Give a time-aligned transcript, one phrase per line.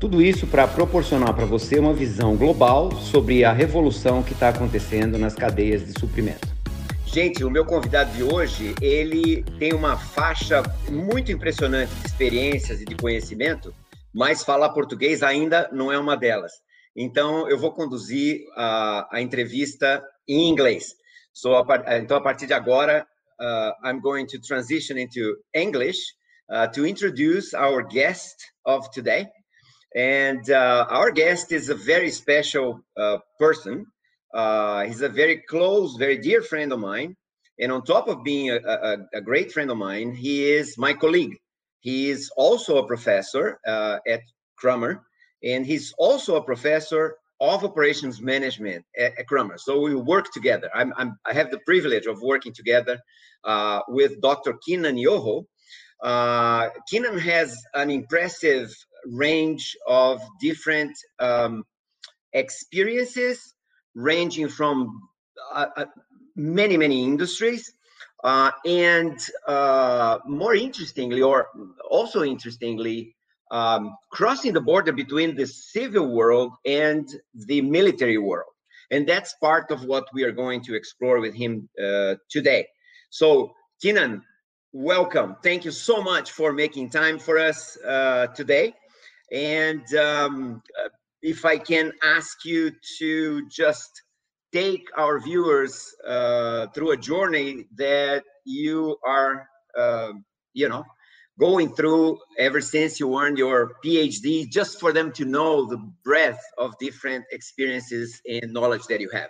[0.00, 5.18] Tudo isso para proporcionar para você uma visão global sobre a revolução que está acontecendo
[5.18, 6.46] nas cadeias de suprimento.
[7.04, 12.84] Gente, o meu convidado de hoje, ele tem uma faixa muito impressionante de experiências e
[12.84, 13.74] de conhecimento,
[14.14, 16.52] mas falar português ainda não é uma delas.
[16.94, 20.94] Então, eu vou conduzir a, a entrevista em inglês.
[21.32, 23.04] So, a, então, a partir de agora,
[23.40, 25.98] uh, I'm going to transition into English
[26.48, 29.26] uh, to introduce our guest of today.
[29.94, 33.86] And uh, our guest is a very special uh, person.
[34.34, 37.16] Uh, he's a very close, very dear friend of mine.
[37.60, 40.92] And on top of being a, a, a great friend of mine, he is my
[40.92, 41.36] colleague.
[41.80, 44.20] He is also a professor uh, at
[44.56, 45.02] Crummer,
[45.42, 49.58] and he's also a professor of operations management at, at Crummer.
[49.58, 50.70] So we work together.
[50.74, 52.98] I'm, I'm, i have the privilege of working together
[53.44, 54.54] uh, with Dr.
[54.64, 55.46] Keenan Yoho.
[56.02, 56.68] Uh,
[57.20, 58.72] has an impressive
[59.06, 61.64] range of different um,
[62.32, 63.54] experiences
[63.94, 65.00] ranging from
[65.52, 65.84] uh, uh,
[66.36, 67.72] many many industries
[68.24, 71.48] uh, and uh, more interestingly or
[71.90, 73.14] also interestingly
[73.50, 78.52] um, crossing the border between the civil world and the military world.
[78.90, 82.66] And that's part of what we are going to explore with him uh, today.
[83.10, 84.22] So Keenan,
[84.72, 85.36] welcome.
[85.42, 88.74] Thank you so much for making time for us uh, today
[89.32, 90.62] and um,
[91.22, 94.02] if I can ask you to just
[94.52, 100.12] take our viewers uh, through a journey that you are, uh,
[100.54, 100.84] you know,
[101.38, 106.42] going through ever since you earned your PhD, just for them to know the breadth
[106.56, 109.28] of different experiences and knowledge that you have.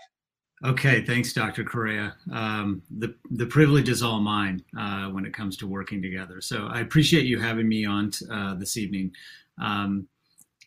[0.65, 1.63] Okay, thanks, Dr.
[1.63, 2.17] Correa.
[2.33, 6.41] Um, the the privilege is all mine uh, when it comes to working together.
[6.41, 9.13] So I appreciate you having me on uh, this evening.
[9.61, 10.09] Um,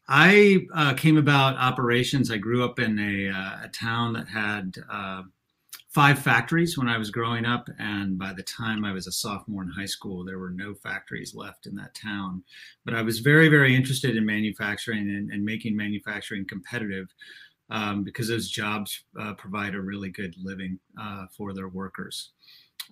[0.08, 2.32] I uh, came about operations.
[2.32, 5.24] I grew up in a, uh, a town that had uh,
[5.90, 9.64] five factories when I was growing up, and by the time I was a sophomore
[9.64, 12.44] in high school, there were no factories left in that town.
[12.84, 17.08] But I was very, very interested in manufacturing and, and making manufacturing competitive.
[17.70, 22.32] Um, because those jobs uh, provide a really good living uh, for their workers.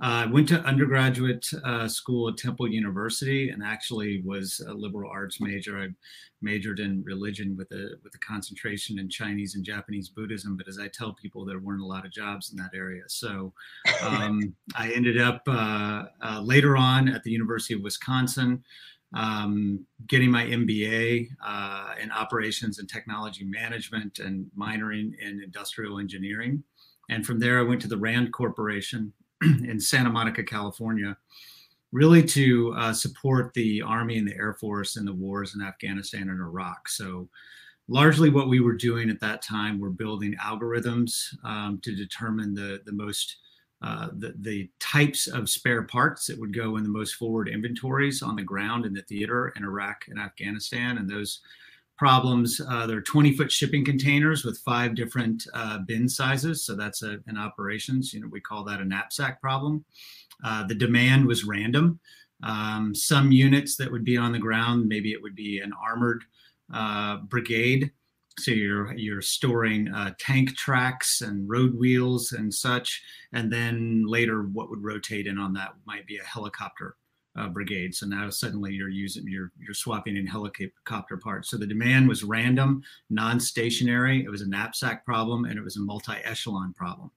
[0.01, 5.11] I uh, went to undergraduate uh, school at Temple University and actually was a liberal
[5.11, 5.77] arts major.
[5.77, 5.87] I
[6.41, 10.55] majored in religion with a with a concentration in Chinese and Japanese Buddhism.
[10.55, 13.03] But as I tell people, there weren't a lot of jobs in that area.
[13.07, 13.53] So
[14.01, 18.63] um, I ended up uh, uh, later on at the University of Wisconsin.
[19.15, 26.63] Um, getting my MBA uh, in operations and technology management and minoring in industrial engineering.
[27.09, 29.11] And from there, I went to the RAND Corporation,
[29.41, 31.17] in Santa Monica, California,
[31.91, 36.29] really to uh, support the Army and the Air Force in the wars in Afghanistan
[36.29, 36.87] and Iraq.
[36.89, 37.29] So,
[37.87, 42.81] largely what we were doing at that time were building algorithms um, to determine the,
[42.85, 43.37] the most
[43.81, 48.21] uh, the, the types of spare parts that would go in the most forward inventories
[48.21, 50.97] on the ground in the theater in Iraq and Afghanistan.
[50.97, 51.39] And those
[51.99, 52.61] problems.
[52.65, 56.65] Uh, there are 20 foot shipping containers with five different uh, bin sizes.
[56.65, 59.83] So that's a, an operations, you know, we call that a knapsack problem.
[60.43, 61.99] Uh, the demand was random.
[62.41, 66.23] Um, some units that would be on the ground, maybe it would be an armored
[66.73, 67.91] uh, brigade.
[68.39, 74.43] So you're you're storing uh, tank tracks and road wheels and such, and then later
[74.43, 76.95] what would rotate in on that might be a helicopter
[77.39, 77.95] uh, brigade.
[77.95, 81.49] So now suddenly you're using you're you're swapping in helicopter parts.
[81.49, 84.23] So the demand was random, non-stationary.
[84.23, 87.11] It was a knapsack problem and it was a multi-echelon problem.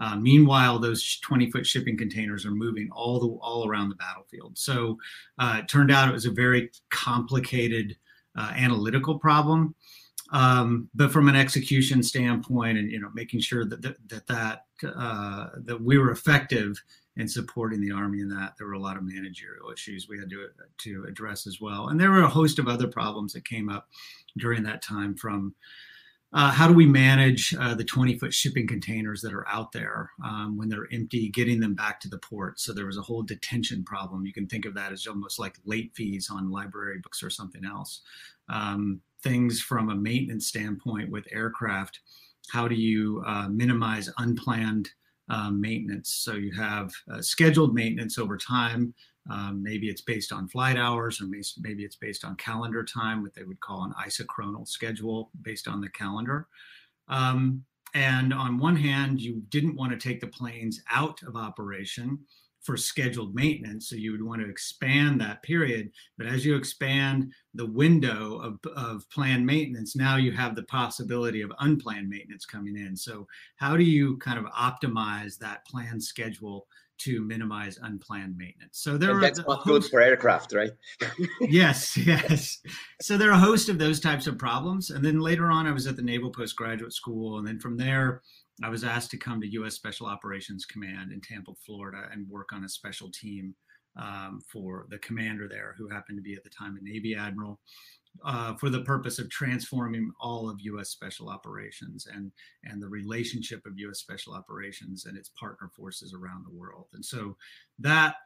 [0.00, 4.58] Uh, meanwhile, those 20-foot shipping containers are moving all the all around the battlefield.
[4.58, 4.98] So
[5.38, 7.96] uh, it turned out it was a very complicated
[8.36, 9.74] uh, analytical problem.
[10.30, 14.64] Um, but from an execution standpoint, and you know, making sure that that that that,
[14.94, 16.80] uh, that we were effective
[17.18, 18.54] and supporting the army in that.
[18.56, 20.48] There were a lot of managerial issues we had to
[20.84, 23.88] to address as well, and there were a host of other problems that came up
[24.38, 25.14] during that time.
[25.14, 25.54] From
[26.32, 30.10] uh, how do we manage uh, the 20 foot shipping containers that are out there
[30.22, 32.60] um, when they're empty, getting them back to the port?
[32.60, 34.26] So there was a whole detention problem.
[34.26, 37.64] You can think of that as almost like late fees on library books or something
[37.64, 38.02] else.
[38.50, 42.00] Um, things from a maintenance standpoint with aircraft.
[42.52, 44.90] How do you uh, minimize unplanned
[45.28, 46.10] um, maintenance?
[46.10, 48.94] So you have uh, scheduled maintenance over time.
[49.30, 53.34] Um, maybe it's based on flight hours, or maybe it's based on calendar time, what
[53.34, 56.48] they would call an isochronal schedule based on the calendar.
[57.08, 57.64] Um,
[57.94, 62.18] and on one hand, you didn't want to take the planes out of operation
[62.62, 63.88] for scheduled maintenance.
[63.88, 65.90] So you would want to expand that period.
[66.16, 71.40] But as you expand the window of, of planned maintenance, now you have the possibility
[71.40, 72.96] of unplanned maintenance coming in.
[72.96, 73.26] So
[73.56, 76.66] how do you kind of optimize that planned schedule
[76.98, 78.80] to minimize unplanned maintenance.
[78.80, 80.72] So there and are that's not good for aircraft, right?
[81.40, 82.58] yes, yes.
[83.00, 84.90] So there are a host of those types of problems.
[84.90, 88.22] And then later on, I was at the Naval Postgraduate School, and then from there,
[88.62, 89.74] I was asked to come to U.S.
[89.74, 93.54] Special Operations Command in Tampa, Florida, and work on a special team
[93.96, 97.60] um, for the commander there, who happened to be at the time a Navy admiral,
[98.24, 100.90] uh, for the purpose of transforming all of U.S.
[100.90, 102.32] Special Operations and
[102.64, 104.00] and the relationship of U.S.
[104.00, 106.86] Special Operations and its partner forces around the world.
[106.94, 107.36] And so
[107.78, 108.16] that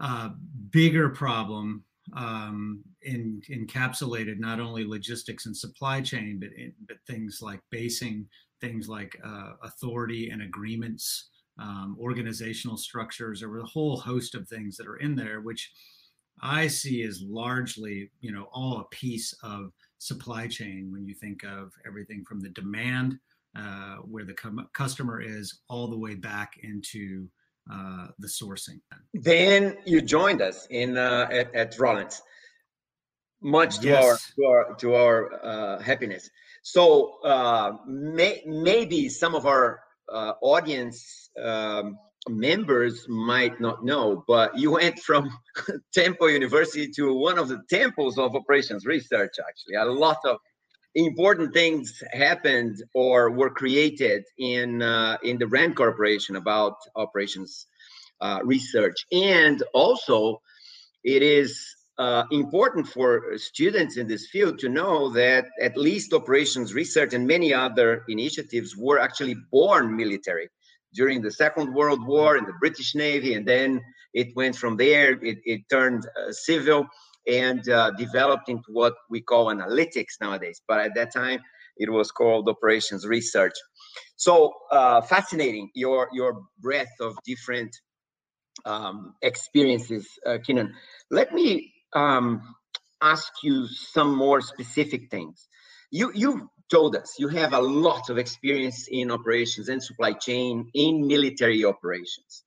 [0.00, 0.30] uh,
[0.70, 1.84] bigger problem
[2.16, 8.26] um, in, encapsulated not only logistics and supply chain, but in, but things like basing,
[8.60, 13.40] things like uh, authority and agreements um, organizational structures.
[13.40, 15.70] There were a whole host of things that are in there, which
[16.42, 21.44] I see as largely, you know, all a piece of supply chain when you think
[21.44, 23.18] of everything from the demand,
[23.56, 27.28] uh, where the com- customer is, all the way back into
[27.70, 28.80] uh, the sourcing.
[29.12, 32.22] Then you joined us in uh, at, at Rollins,
[33.42, 34.04] much to Yes.
[34.04, 36.30] our to our, to our uh, happiness.
[36.62, 39.80] So uh, may, maybe some of our
[40.12, 41.98] uh, audience um,
[42.28, 45.30] members might not know, but you went from
[45.94, 49.32] Temple University to one of the temples of operations research.
[49.38, 50.36] Actually, a lot of
[50.94, 57.66] important things happened or were created in uh, in the Rand Corporation about operations
[58.20, 60.42] uh, research, and also
[61.04, 66.72] it is uh, important for students in this field to know that at least operations
[66.72, 70.48] research and many other initiatives were actually born military
[70.94, 73.82] during the Second World War in the British Navy, and then
[74.14, 75.12] it went from there.
[75.22, 76.86] It, it turned uh, civil
[77.28, 80.62] and uh, developed into what we call analytics nowadays.
[80.66, 81.40] But at that time,
[81.76, 83.52] it was called operations research.
[84.16, 87.76] So uh, fascinating your your breadth of different
[88.64, 90.74] um, experiences, uh, Keenan.
[91.10, 92.54] Let me um,
[93.02, 95.48] ask you some more specific things.
[95.90, 100.70] You you told us you have a lot of experience in operations and supply chain
[100.74, 102.44] in military operations.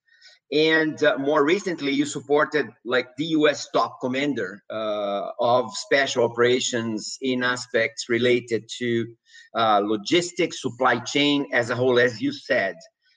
[0.51, 3.68] And uh, more recently, you supported like the U.S.
[3.74, 9.07] top commander uh, of special operations in aspects related to
[9.56, 12.75] uh, logistics, supply chain as a whole, as you said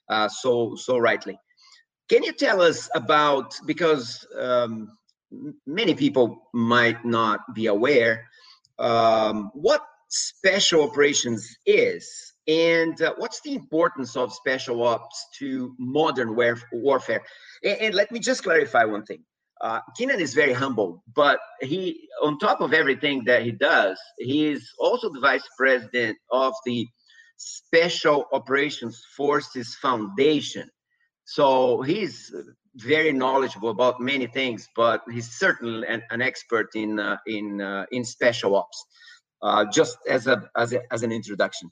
[0.08, 1.38] uh, so so rightly.
[2.08, 4.88] Can you tell us about because um,
[5.66, 8.26] many people might not be aware
[8.78, 16.36] um, what special operations is and uh, what's the importance of special ops to modern
[16.36, 17.22] warf- warfare
[17.64, 19.22] and, and let me just clarify one thing
[19.60, 24.70] uh, is very humble, but he, on top of everything that he does, he is
[24.78, 26.86] also the vice president of the
[27.38, 30.68] Special Operations Forces Foundation.
[31.26, 32.34] So he's
[32.76, 37.84] very knowledgeable about many things, but he's certainly an, an expert in uh, in uh,
[37.90, 38.86] in special ops.
[39.42, 41.70] Uh, just as a, as a as an introduction.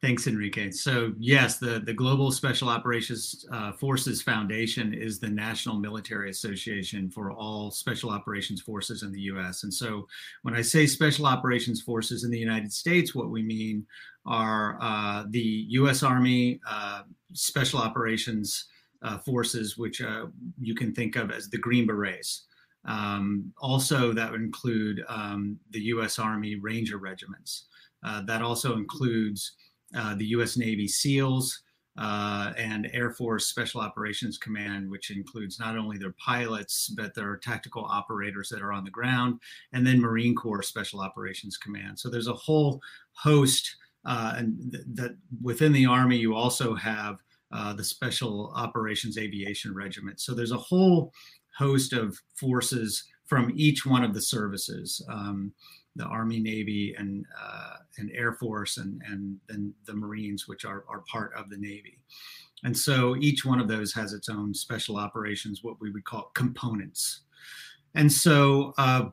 [0.00, 0.72] Thanks, Enrique.
[0.72, 7.08] So yes, the, the Global Special Operations uh, Forces Foundation is the national military association
[7.08, 9.62] for all special operations forces in the U.S.
[9.62, 10.08] And so
[10.42, 13.86] when I say special operations forces in the United States, what we mean
[14.26, 16.02] are uh, the U.S.
[16.02, 18.64] Army uh, Special Operations
[19.02, 20.26] uh, Forces, which uh,
[20.60, 22.46] you can think of as the Green Berets.
[22.84, 26.18] Um, also, that would include um, the U.S.
[26.18, 27.66] Army Ranger regiments.
[28.04, 29.52] Uh, that also includes
[29.96, 30.56] uh, the U.S.
[30.56, 31.62] Navy SEALs
[31.98, 37.36] uh, and Air Force Special Operations Command, which includes not only their pilots but their
[37.36, 39.38] tactical operators that are on the ground,
[39.72, 41.98] and then Marine Corps Special Operations Command.
[41.98, 42.80] So there's a whole
[43.12, 47.18] host, and th- that within the Army you also have
[47.52, 50.20] uh, the Special Operations Aviation Regiment.
[50.20, 51.12] So there's a whole
[51.56, 55.04] host of forces from each one of the services.
[55.08, 55.52] Um,
[55.96, 60.84] the Army, Navy, and uh, and Air Force, and and then the Marines, which are
[60.88, 61.98] are part of the Navy.
[62.64, 66.30] And so each one of those has its own special operations, what we would call
[66.34, 67.22] components.
[67.94, 69.06] And so uh,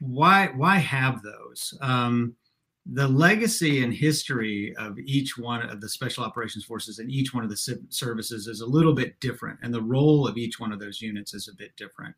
[0.00, 1.74] why why have those?
[1.80, 2.34] Um,
[2.90, 7.44] the legacy and history of each one of the special operations forces and each one
[7.44, 10.80] of the services is a little bit different, and the role of each one of
[10.80, 12.14] those units is a bit different.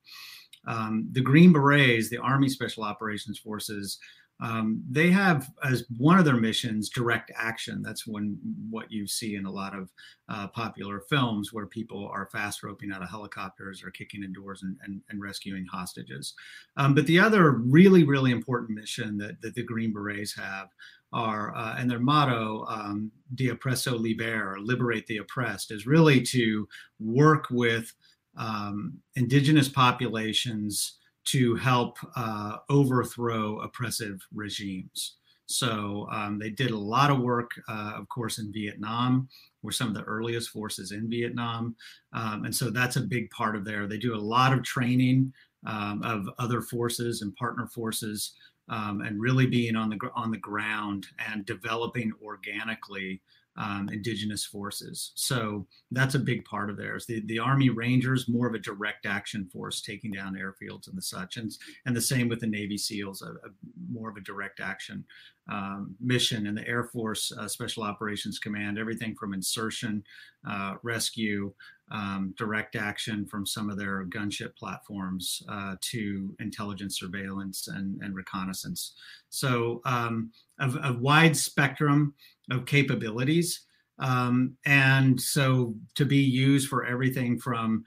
[0.67, 3.99] Um, the Green Berets, the Army Special Operations Forces,
[4.41, 7.83] um, they have as one of their missions direct action.
[7.83, 8.39] That's when
[8.71, 9.91] what you see in a lot of
[10.29, 14.63] uh, popular films where people are fast roping out of helicopters or kicking in doors
[14.63, 16.35] and, and, and rescuing hostages.
[16.77, 20.69] Um, but the other really, really important mission that, that the Green Berets have
[21.13, 26.69] are, uh, and their motto, um, De Oppresso Liber, liberate the oppressed, is really to
[26.99, 27.93] work with
[28.37, 31.00] um, indigenous populations
[31.33, 35.17] to help uh, overthrow oppressive regimes.
[35.47, 39.29] So um, they did a lot of work, uh, of course, in Vietnam.
[39.63, 41.75] We're some of the earliest forces in Vietnam,
[42.13, 43.87] um, and so that's a big part of there.
[43.87, 45.33] They do a lot of training
[45.67, 48.33] um, of other forces and partner forces,
[48.69, 53.21] um, and really being on the on the ground and developing organically
[53.61, 55.13] um, indigenous forces.
[55.17, 57.05] So that's a big part of theirs.
[57.05, 61.03] The, the Army Rangers, more of a direct action force, taking down airfields and the
[61.03, 61.53] such, and,
[61.85, 63.51] and the same with the Navy SEALs, a, a
[63.93, 65.05] more of a direct action
[65.51, 70.05] um, mission, and the Air Force uh, Special Operations Command, everything from insertion,
[70.49, 71.53] uh, rescue,
[71.91, 78.15] um, direct action from some of their gunship platforms uh, to intelligence surveillance and, and
[78.15, 78.95] reconnaissance.
[79.29, 80.31] So um,
[80.61, 82.15] a, a, wide spectrum
[82.51, 83.67] of capabilities.
[83.99, 87.85] Um, and so to be used for everything from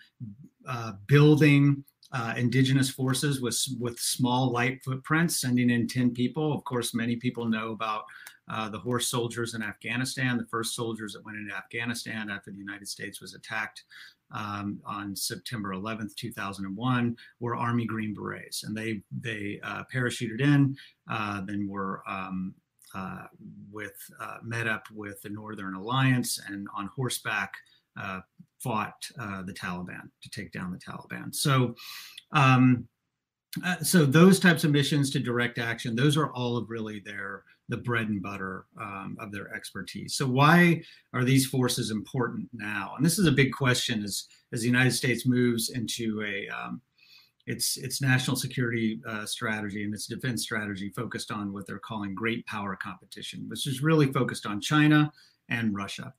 [0.67, 6.53] uh, building uh, indigenous forces with, with small light footprints, sending in 10 people.
[6.53, 8.03] Of course, many people know about
[8.49, 12.57] uh, the horse soldiers in Afghanistan, the first soldiers that went into Afghanistan after the
[12.57, 13.83] United States was attacked
[14.31, 20.75] um, on September 11th, 2001, were Army Green Berets, and they they uh, parachuted in,
[21.09, 22.53] uh, then were um,
[22.95, 23.27] uh,
[23.71, 27.53] with uh, met up with the Northern Alliance and on horseback
[28.63, 31.33] fought uh, the Taliban to take down the Taliban.
[31.33, 31.75] So.
[32.31, 32.87] Um,
[33.63, 37.43] uh, so those types of missions to direct action, those are all of really their
[37.69, 40.15] the bread and butter um, of their expertise.
[40.15, 40.81] So why
[41.13, 42.93] are these forces important now?
[42.95, 46.81] And this is a big question as as the United States moves into a um,
[47.45, 52.13] its its national security uh, strategy and its defense strategy focused on what they're calling
[52.13, 55.11] great power competition, which is really focused on China
[55.49, 56.13] and Russia.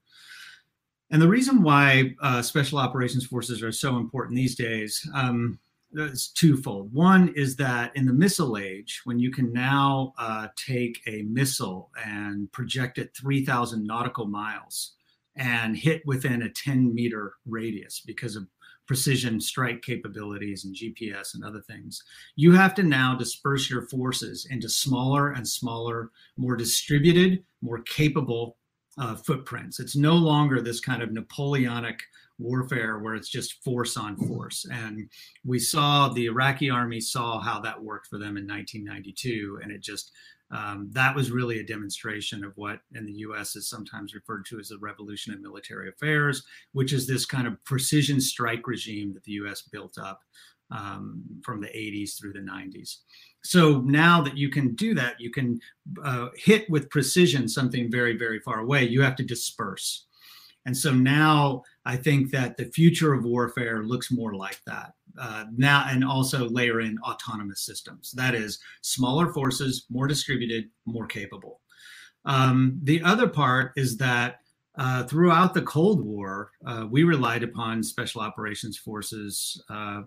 [1.11, 5.59] And the reason why uh, special operations forces are so important these days um,
[5.93, 6.93] is twofold.
[6.93, 11.91] One is that in the missile age, when you can now uh, take a missile
[12.03, 14.93] and project it 3,000 nautical miles
[15.35, 18.47] and hit within a 10 meter radius because of
[18.87, 22.03] precision strike capabilities and GPS and other things.
[22.35, 28.57] You have to now disperse your forces into smaller and smaller, more distributed, more capable
[28.97, 29.79] uh, footprints.
[29.79, 32.01] It's no longer this kind of Napoleonic
[32.37, 34.65] warfare where it's just force on force.
[34.71, 35.09] And
[35.45, 39.81] we saw the Iraqi army saw how that worked for them in 1992, and it
[39.81, 40.11] just
[40.51, 44.59] um, that was really a demonstration of what in the US is sometimes referred to
[44.59, 49.23] as the revolution in military affairs, which is this kind of precision strike regime that
[49.23, 50.21] the US built up
[50.71, 52.97] um, from the 80s through the 90s.
[53.45, 55.59] So now that you can do that, you can
[56.03, 58.83] uh, hit with precision something very, very far away.
[58.85, 60.07] You have to disperse.
[60.65, 64.93] And so now I think that the future of warfare looks more like that.
[65.17, 68.11] Uh, now, and also layer in autonomous systems.
[68.13, 71.61] That is, smaller forces, more distributed, more capable.
[72.25, 74.39] Um, the other part is that
[74.77, 80.01] uh, throughout the Cold War, uh, we relied upon special operations forces uh,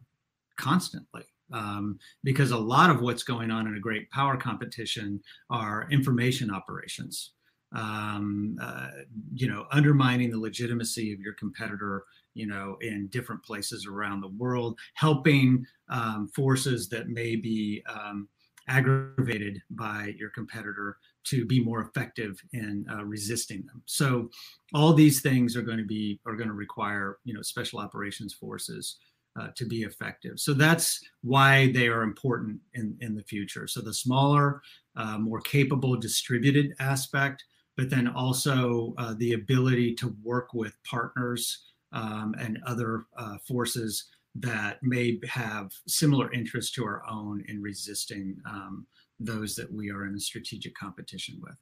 [0.57, 1.25] constantly.
[1.53, 6.51] Um, because a lot of what's going on in a great power competition are information
[6.51, 7.33] operations
[7.73, 8.89] um, uh,
[9.35, 14.29] you know, undermining the legitimacy of your competitor, you know, in different places around the
[14.29, 18.29] world, helping um, forces that may be um,
[18.69, 23.83] aggravated by your competitor to be more effective in uh, resisting them.
[23.87, 24.31] So
[24.75, 28.33] all these things are going to be are going to require, you know, special operations
[28.33, 28.97] forces.
[29.39, 30.41] Uh, to be effective.
[30.41, 33.69] So that's why they are important in, in the future.
[33.69, 34.63] So the smaller,
[34.97, 37.45] uh, more capable distributed aspect
[37.79, 44.09] but then also uh, the ability to work with partners um, and other uh, forces
[44.35, 48.85] that may have similar interests to our own in resisting um,
[49.21, 51.55] those that we are in a strategic competition with.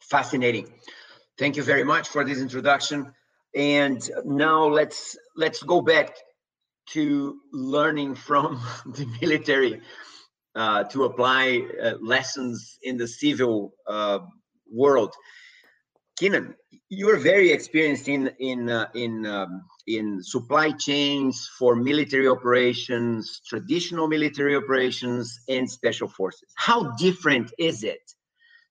[0.00, 0.66] Fascinating.
[1.38, 3.12] Thank you very much for this introduction.
[3.54, 6.16] And now let's let's go back
[6.92, 9.80] to learning from the military.
[10.54, 14.20] uh, to apply uh, lessons in the civil uh,
[14.70, 15.12] world.
[16.16, 16.54] Keenan,
[16.90, 24.06] you're very experienced in in uh, in um, in supply chains for military operations, traditional
[24.06, 26.48] military operations, and special forces.
[26.54, 28.00] How different is it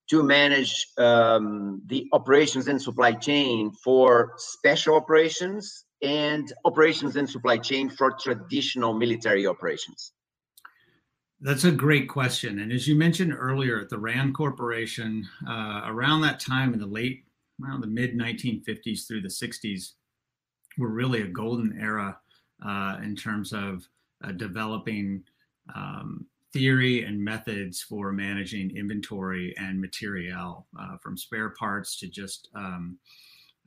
[0.09, 7.57] to manage um, the operations and supply chain for special operations and operations and supply
[7.57, 10.11] chain for traditional military operations?
[11.39, 12.59] That's a great question.
[12.59, 16.85] And as you mentioned earlier, at the RAND Corporation, uh, around that time in the
[16.85, 17.23] late,
[17.63, 19.91] around the mid 1950s through the 60s,
[20.77, 22.17] were really a golden era
[22.65, 23.87] uh, in terms of
[24.23, 25.23] uh, developing
[25.75, 32.49] um, theory and methods for managing inventory and material, uh, from spare parts to just
[32.55, 32.97] um,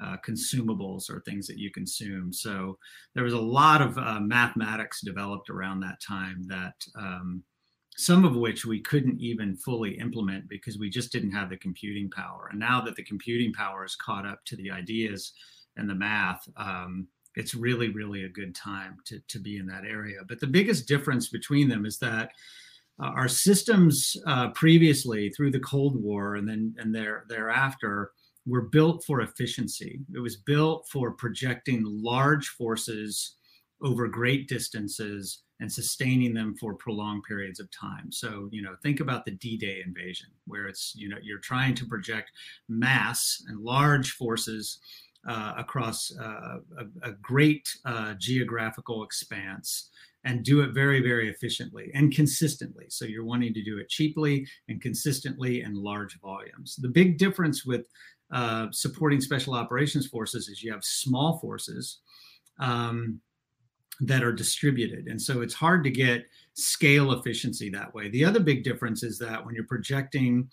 [0.03, 2.33] uh, consumables or things that you consume.
[2.33, 2.79] So
[3.15, 7.43] there was a lot of uh, mathematics developed around that time that um,
[7.97, 12.11] some of which we couldn't even fully implement because we just didn't have the computing
[12.11, 12.49] power.
[12.51, 15.33] And now that the computing power is caught up to the ideas
[15.77, 19.85] and the math, um, it's really, really a good time to, to be in that
[19.85, 20.19] area.
[20.29, 22.33] But the biggest difference between them is that
[22.99, 28.13] uh, our systems uh, previously through the Cold War and then and there thereafter
[28.47, 30.01] were built for efficiency.
[30.15, 33.35] It was built for projecting large forces
[33.83, 38.13] over great distances and sustaining them for prolonged periods of time.
[38.13, 41.87] So, you know, think about the D-Day invasion, where it's, you know, you're trying to
[41.87, 42.31] project
[42.69, 44.79] mass and large forces
[45.27, 49.91] uh, across uh, a, a, great uh, geographical expanse
[50.23, 52.85] and do it very, very efficiently and consistently.
[52.89, 56.77] So you're wanting to do it cheaply and consistently in large volumes.
[56.77, 57.87] The big difference with
[58.33, 62.01] uh, supporting special operations forces is you have small forces
[62.59, 63.21] um,
[64.01, 65.07] that are distributed.
[65.07, 68.09] And so it's hard to get scale efficiency that way.
[68.09, 70.49] The other big difference is that when you're projecting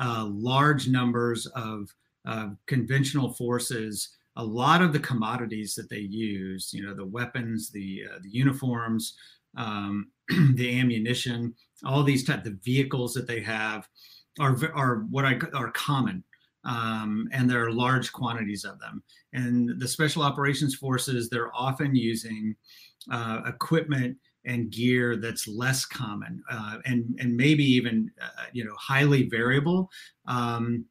[0.00, 1.88] uh, large numbers of
[2.26, 7.70] uh, conventional forces, a lot of the commodities that they use, you know, the weapons,
[7.70, 9.14] the uh, the uniforms,
[9.56, 10.10] um,
[10.54, 11.54] the ammunition,
[11.84, 13.88] all these type the vehicles that they have
[14.38, 16.22] are are what I are common
[16.64, 19.02] um, and there are large quantities of them.
[19.32, 22.54] And the special operations forces, they're often using
[23.10, 28.74] uh, equipment and gear that's less common uh, and and maybe even uh, you know
[28.78, 29.90] highly variable.
[30.26, 30.86] Um,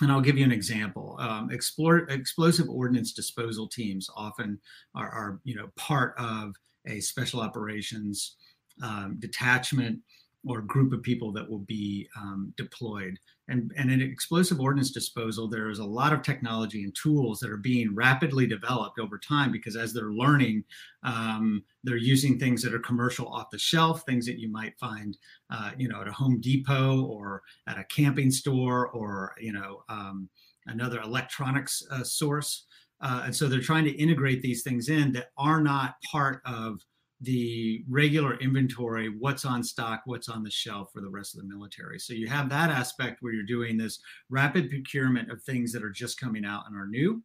[0.00, 1.16] and I'll give you an example.
[1.20, 4.58] Um, explore, explosive ordnance disposal teams often
[4.94, 6.54] are, are, you know part of
[6.86, 8.36] a special operations
[8.82, 10.00] um, detachment
[10.46, 13.18] or group of people that will be um, deployed.
[13.48, 17.50] And, and in explosive ordnance disposal, there is a lot of technology and tools that
[17.50, 20.64] are being rapidly developed over time because as they're learning,
[21.02, 25.16] um, they're using things that are commercial off the shelf, things that you might find,
[25.50, 29.82] uh, you know, at a Home Depot or at a camping store or, you know,
[29.88, 30.28] um,
[30.66, 32.66] another electronics uh, source.
[33.00, 36.80] Uh, and so they're trying to integrate these things in that are not part of
[37.24, 41.48] the regular inventory, what's on stock, what's on the shelf for the rest of the
[41.48, 41.98] military.
[41.98, 45.90] So you have that aspect where you're doing this rapid procurement of things that are
[45.90, 47.22] just coming out and are new.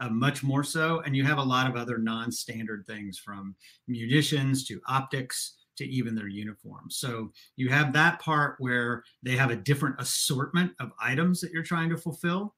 [0.00, 1.00] Uh, much more so.
[1.00, 3.56] And you have a lot of other non standard things from
[3.88, 6.98] munitions to optics to even their uniforms.
[6.98, 11.62] So you have that part where they have a different assortment of items that you're
[11.62, 12.54] trying to fulfill.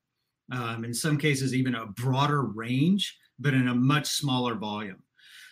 [0.53, 5.03] Um, in some cases, even a broader range, but in a much smaller volume.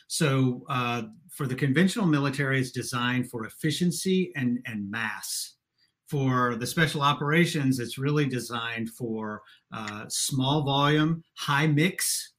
[0.08, 5.54] So uh, for the conventional military, it's designed for efficiency and, and mass.
[6.08, 12.32] For the special operations, it's really designed for uh, small volume, high mix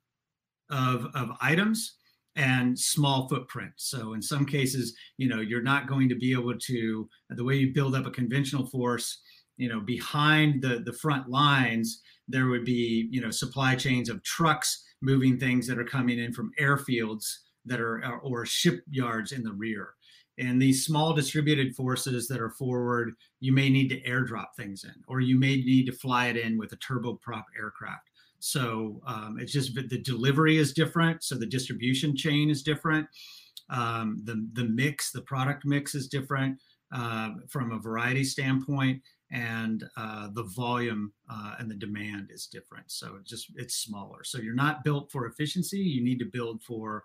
[0.72, 1.98] of, of items
[2.36, 3.72] and small footprint.
[3.76, 7.56] So in some cases, you know, you're not going to be able to, the way
[7.56, 9.22] you build up a conventional force,
[9.58, 14.24] you know, behind the, the front lines, there would be, you know, supply chains of
[14.24, 17.26] trucks moving things that are coming in from airfields
[17.66, 19.94] that are uh, or shipyards in the rear.
[20.38, 24.96] And these small distributed forces that are forward, you may need to airdrop things in,
[25.08, 28.10] or you may need to fly it in with a turboprop aircraft.
[28.40, 31.24] So um, it's just the delivery is different.
[31.24, 33.06] So the distribution chain is different.
[33.70, 36.58] Um, the the mix, the product mix is different
[36.94, 42.92] uh, from a variety standpoint, and uh, the volume uh, and the demand is different.
[42.92, 44.24] So just it's smaller.
[44.24, 45.80] So you're not built for efficiency.
[45.80, 47.04] You need to build for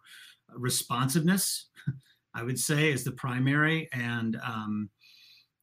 [0.54, 1.68] responsiveness,
[2.34, 4.90] I would say, is the primary, and um,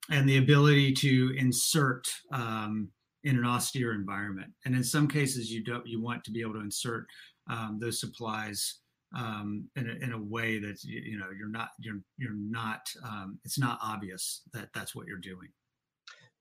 [0.09, 2.89] and the ability to insert um,
[3.23, 4.51] in an austere environment.
[4.65, 7.07] And in some cases, you don't you want to be able to insert
[7.49, 8.79] um, those supplies
[9.15, 13.39] um, in, a, in a way that you know you're not you're you're not um,
[13.43, 15.49] it's not obvious that that's what you're doing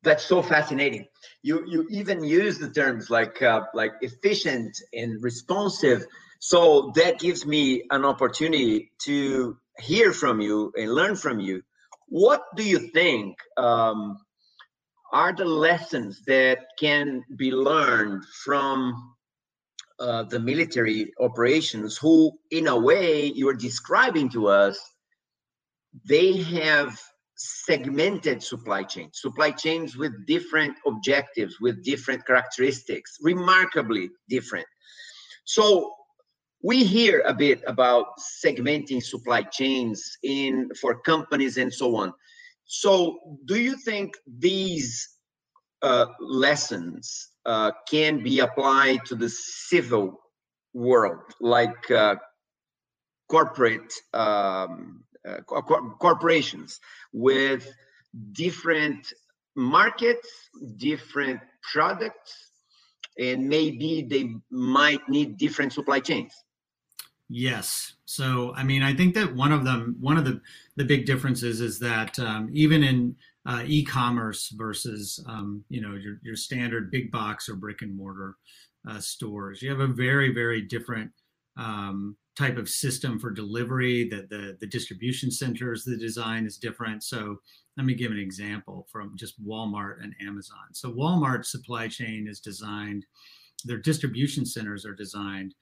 [0.03, 1.07] that's so fascinating.
[1.43, 6.07] You you even use the terms like uh, like efficient and responsive.
[6.39, 11.63] So that gives me an opportunity to hear from you and learn from you.
[12.09, 14.19] What do you think um,
[15.13, 19.15] are the lessons that can be learned from
[19.99, 24.81] uh, the military operations who in a way you're describing to us
[26.09, 26.99] they have
[27.43, 34.67] segmented supply chains supply chains with different objectives with different characteristics remarkably different.
[35.45, 35.95] So
[36.63, 38.07] we hear a bit about
[38.45, 42.13] segmenting supply chains in for companies and so on.
[42.67, 45.09] So do you think these
[45.81, 50.21] uh, lessons uh, can be applied to the civil
[50.75, 52.17] world, like uh,
[53.31, 55.63] corporate um, uh, co
[55.99, 56.81] corporations
[57.13, 57.73] with
[58.33, 59.13] different
[59.55, 60.29] markets,
[60.77, 61.41] different
[61.73, 62.51] products,
[63.19, 66.33] and maybe they might need different supply chains.
[67.29, 67.95] Yes.
[68.07, 70.41] So, I mean, I think that one of them, one of the
[70.77, 76.19] the big differences is that um, even in uh, e-commerce versus um, you know your,
[76.23, 78.37] your standard big box or brick and mortar
[78.89, 79.63] uh, stores.
[79.63, 81.11] You have a very very different
[81.57, 84.09] um, type of system for delivery.
[84.09, 87.03] That the the distribution centers, the design is different.
[87.03, 87.41] So
[87.77, 90.73] let me give an example from just Walmart and Amazon.
[90.73, 93.07] So Walmart's supply chain is designed.
[93.65, 95.55] Their distribution centers are designed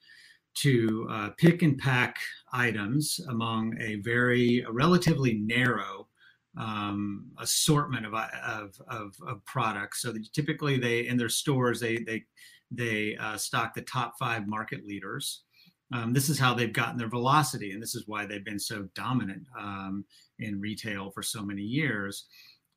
[0.55, 2.17] to uh, pick and pack
[2.51, 6.07] items among a very a relatively narrow
[6.57, 10.01] um, assortment of, of, of, of, products.
[10.01, 12.23] So typically they, in their stores, they, they,
[12.71, 15.43] they uh, stock the top five market leaders.
[15.91, 18.87] Um, this is how they've gotten their velocity, and this is why they've been so
[18.95, 20.05] dominant um,
[20.37, 22.25] in retail for so many years.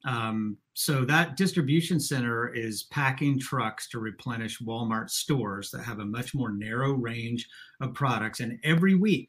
[0.04, 6.04] Um, so that distribution center is packing trucks to replenish Walmart stores that have a
[6.04, 7.48] much more narrow range
[7.80, 8.40] of products.
[8.40, 9.28] And every week,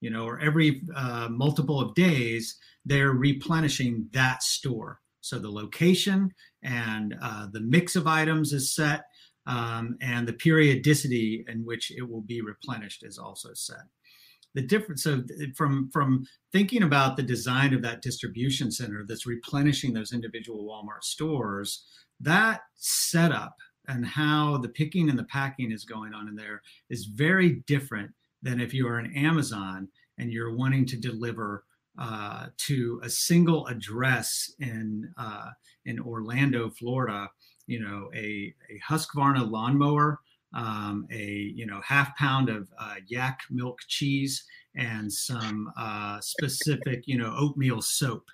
[0.00, 5.00] you know, or every uh, multiple of days, they're replenishing that store.
[5.20, 9.04] So the location and uh, the mix of items is set,
[9.46, 13.84] um, and the periodicity in which it will be replenished is also set.
[14.54, 15.22] The difference, so
[15.54, 21.04] from from thinking about the design of that distribution center that's replenishing those individual Walmart
[21.04, 21.84] stores,
[22.20, 23.54] that setup
[23.88, 28.10] and how the picking and the packing is going on in there is very different
[28.42, 31.64] than if you are an Amazon and you're wanting to deliver
[31.98, 35.50] uh, to a single address in uh,
[35.84, 37.28] in Orlando, Florida,
[37.66, 40.20] you know, a, a Husqvarna lawnmower,
[40.54, 47.06] um, a you know half pound of uh, yak milk cheese, and some uh, specific
[47.06, 48.28] you know oatmeal soap,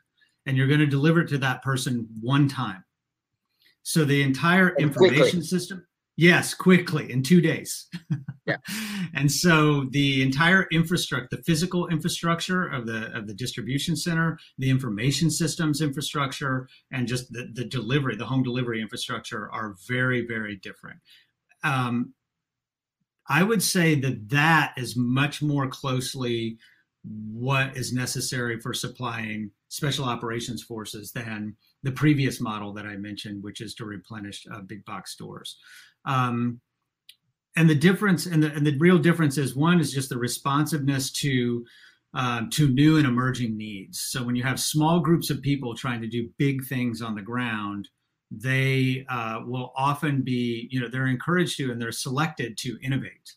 [0.46, 2.84] and you're going to deliver it to that person one time.
[3.82, 5.84] So the entire information system
[6.16, 7.88] Yes, quickly in two days.
[8.46, 8.58] yeah.
[9.14, 14.68] And so the entire infrastructure, the physical infrastructure of the of the distribution center, the
[14.68, 20.56] information systems infrastructure, and just the, the delivery, the home delivery infrastructure are very, very
[20.56, 21.00] different.
[21.64, 22.12] Um,
[23.28, 26.58] I would say that that is much more closely
[27.04, 33.42] what is necessary for supplying special operations forces than the previous model that I mentioned,
[33.42, 35.56] which is to replenish uh, big box stores.
[36.04, 36.60] Um,
[37.56, 41.12] and the difference and the, and the real difference is one is just the responsiveness
[41.12, 41.64] to
[42.14, 44.00] uh, to new and emerging needs.
[44.00, 47.22] So when you have small groups of people trying to do big things on the
[47.22, 47.88] ground,
[48.30, 53.34] they uh, will often be, you know, they're encouraged to and they're selected to innovate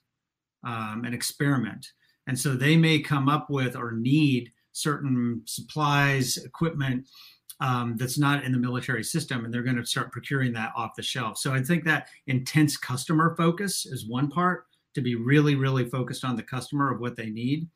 [0.66, 1.88] um, and experiment.
[2.28, 7.08] And so they may come up with or need certain supplies, equipment
[7.60, 10.96] um, that's not in the military system, and they're going to start procuring that off
[10.96, 11.38] the shelf.
[11.38, 16.26] So I think that intense customer focus is one part to be really, really focused
[16.26, 17.68] on the customer of what they need.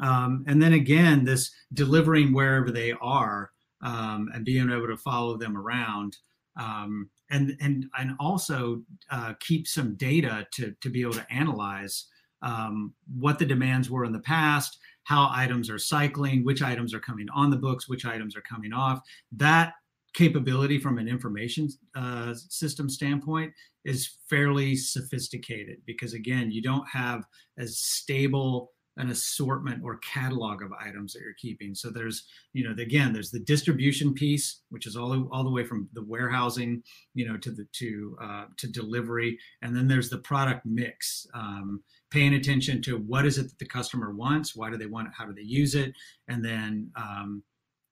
[0.00, 3.50] Um, and then again, this delivering wherever they are
[3.82, 6.16] um, and being able to follow them around.
[6.56, 12.06] Um, and and and also uh, keep some data to to be able to analyze
[12.42, 17.00] um, what the demands were in the past, how items are cycling, which items are
[17.00, 19.00] coming on the books, which items are coming off.
[19.32, 19.74] That
[20.14, 23.52] capability from an information uh, system standpoint
[23.84, 27.24] is fairly sophisticated because again, you don't have
[27.58, 31.74] as stable an assortment or catalog of items that you're keeping.
[31.74, 35.64] So there's, you know, again, there's the distribution piece, which is all, all the way
[35.64, 36.82] from the warehousing,
[37.14, 41.26] you know, to the to uh, to delivery, and then there's the product mix.
[41.32, 45.08] Um, paying attention to what is it that the customer wants, why do they want
[45.08, 45.92] it, how do they use it,
[46.28, 47.42] and then um,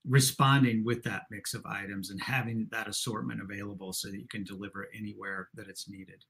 [0.09, 4.45] responding with that mix of items and having that assortment available so that you can
[4.45, 6.23] deliver anywhere that it's needed.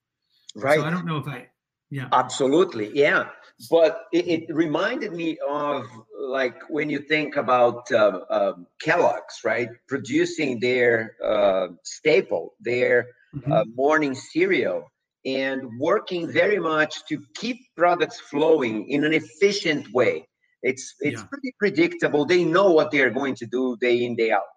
[0.54, 0.78] Right.
[0.78, 1.48] So I don't know if I,
[1.90, 2.08] yeah.
[2.12, 3.28] Absolutely, yeah.
[3.70, 5.86] But it, it reminded me of
[6.18, 9.68] like when you think about uh, uh, Kellogg's, right?
[9.86, 13.70] Producing their uh, staple, their mm-hmm.
[13.76, 14.90] morning cereal,
[15.26, 20.26] and working very much to keep products flowing in an efficient way.
[20.62, 21.26] It's it's yeah.
[21.26, 22.24] pretty predictable.
[22.24, 24.48] They know what they are going to do day in day out.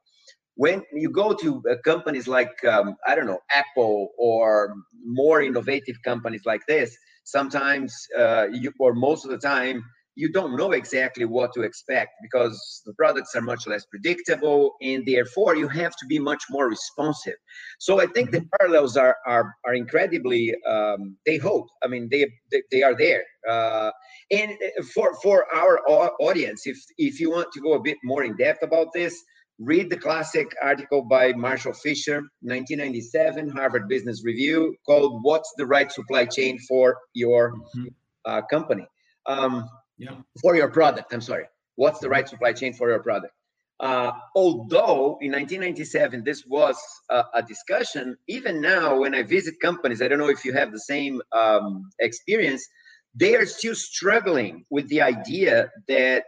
[0.55, 5.97] When you go to uh, companies like um, I don't know Apple or more innovative
[6.05, 9.83] companies like this, sometimes uh, you or most of the time
[10.15, 15.05] you don't know exactly what to expect because the products are much less predictable and
[15.05, 17.35] therefore you have to be much more responsive
[17.79, 18.57] so i think the mm-hmm.
[18.59, 23.23] parallels are are, are incredibly um, they hold i mean they they, they are there
[23.49, 23.91] uh,
[24.31, 25.79] and uh, for for our
[26.19, 29.15] audience if if you want to go a bit more in depth about this
[29.59, 35.91] read the classic article by marshall fisher 1997 harvard business review called what's the right
[35.91, 37.87] supply chain for your mm-hmm.
[38.25, 38.87] uh, company
[39.25, 39.69] um,
[39.99, 40.15] yeah.
[40.41, 41.13] for your product.
[41.13, 41.45] I'm sorry.
[41.75, 43.33] What's the right supply chain for your product?
[43.79, 46.75] Uh, although in 1997 this was
[47.09, 50.73] a, a, discussion, even now when I visit companies, I don't know if you have
[50.73, 52.67] the same um, experience,
[53.15, 56.23] they are still struggling with the idea that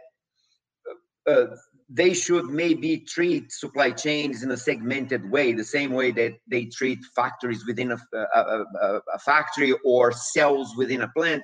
[1.28, 1.46] uh, uh
[1.94, 6.64] they should maybe treat supply chains in a segmented way, the same way that they
[6.64, 11.42] treat factories within a, a, a, a factory or cells within a plant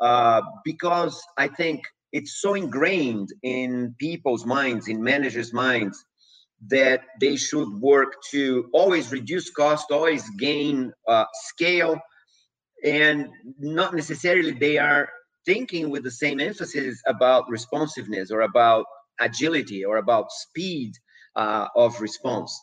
[0.00, 1.82] uh, because I think
[2.12, 6.04] it's so ingrained in people's minds, in managers' minds,
[6.68, 11.98] that they should work to always reduce cost, always gain uh, scale,
[12.84, 15.08] and not necessarily they are
[15.46, 18.84] thinking with the same emphasis about responsiveness or about
[19.20, 20.92] agility or about speed
[21.36, 22.58] uh, of response.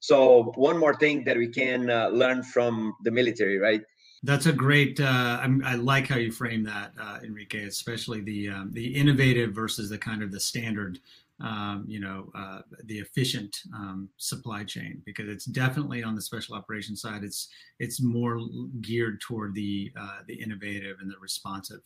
[0.00, 3.82] So one more thing that we can uh, learn from the military, right?
[4.24, 5.00] That's a great.
[5.00, 9.90] Uh, i like how you frame that, uh, Enrique, especially the um, the innovative versus
[9.90, 11.00] the kind of the standard,
[11.40, 15.02] um, you know, uh, the efficient um, supply chain.
[15.04, 17.24] Because it's definitely on the special operations side.
[17.24, 17.48] It's
[17.80, 18.40] it's more
[18.80, 21.80] geared toward the uh, the innovative and the responsive.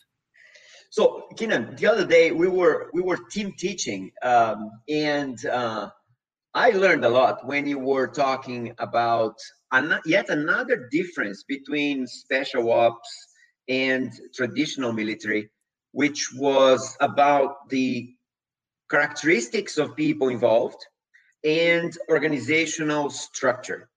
[0.91, 5.89] So, Keenan, the other day we were we were team teaching, um, and uh,
[6.53, 9.37] I learned a lot when you were talking about
[9.73, 13.09] an- yet another difference between special ops
[13.69, 15.51] and traditional military,
[15.93, 18.15] which was about the
[18.91, 20.85] characteristics of people involved
[21.45, 23.89] and organizational structure,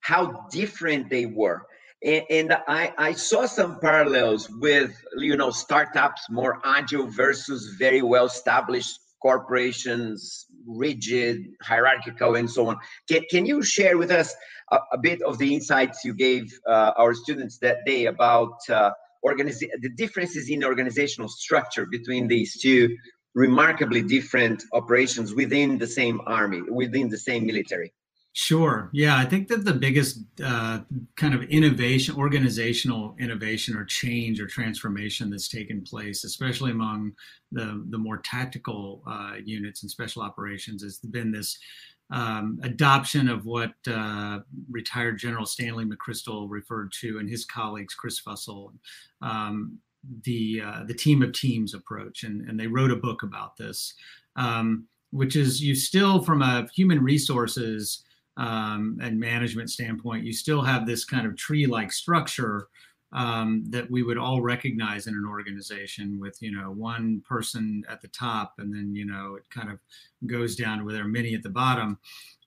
[0.00, 1.66] how different they were.
[2.02, 8.02] And, and I, I saw some parallels with, you know, startups more agile versus very
[8.02, 12.76] well established corporations, rigid, hierarchical, and so on.
[13.08, 14.34] Can, can you share with us
[14.70, 18.90] a, a bit of the insights you gave uh, our students that day about uh,
[19.22, 22.94] the differences in organizational structure between these two
[23.34, 27.90] remarkably different operations within the same army, within the same military?
[28.36, 28.90] Sure.
[28.92, 30.80] Yeah, I think that the biggest uh,
[31.14, 37.12] kind of innovation, organizational innovation or change or transformation that's taken place, especially among
[37.52, 41.56] the the more tactical uh, units and special operations, has been this
[42.10, 48.20] um, adoption of what uh, retired General Stanley McChrystal referred to and his colleagues, Chris
[48.20, 48.72] Fussell,
[49.22, 49.78] um,
[50.24, 53.94] the uh, the team of teams approach, and, and they wrote a book about this,
[54.34, 58.02] um, which is you still from a human resources
[58.36, 62.68] um, and management standpoint, you still have this kind of tree-like structure
[63.14, 68.02] um, that we would all recognize in an organization with you know one person at
[68.02, 69.78] the top and then you know it kind of
[70.26, 71.96] goes down where there are many at the bottom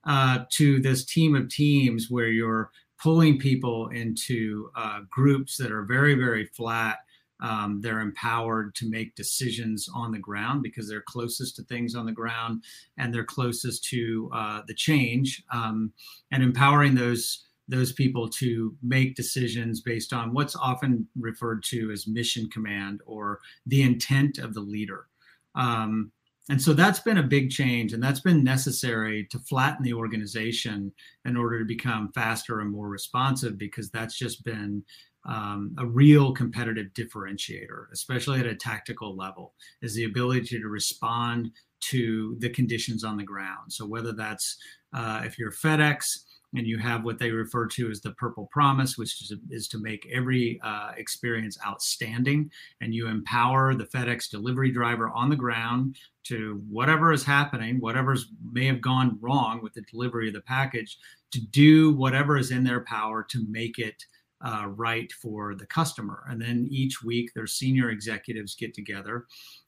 [0.03, 2.69] uh, to this team of teams where you're
[3.01, 6.97] pulling people into uh, groups that are very very flat
[7.39, 12.05] um, they're empowered to make decisions on the ground because they're closest to things on
[12.05, 12.63] the ground
[12.97, 15.91] and they're closest to uh, the change um,
[16.31, 22.07] and empowering those those people to make decisions based on what's often referred to as
[22.07, 25.07] mission command or the intent of the leader.
[25.55, 26.11] Um,
[26.49, 30.93] and so that's been a big change, and that's been necessary to flatten the organization
[31.25, 34.81] in order to become faster and more responsive because that's just been
[35.27, 41.51] um, a real competitive differentiator, especially at a tactical level, is the ability to respond
[41.79, 43.71] to the conditions on the ground.
[43.71, 44.57] So whether that's
[44.93, 46.19] uh, if you're FedEx,
[46.55, 49.79] and you have what they refer to as the purple promise which is, is to
[49.79, 52.49] make every uh, experience outstanding
[52.81, 58.31] and you empower the fedex delivery driver on the ground to whatever is happening whatever's
[58.51, 60.97] may have gone wrong with the delivery of the package
[61.31, 64.05] to do whatever is in their power to make it
[64.41, 66.23] uh, right for the customer.
[66.29, 69.25] And then each week their senior executives get together